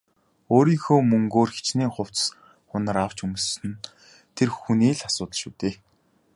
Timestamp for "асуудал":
5.07-5.39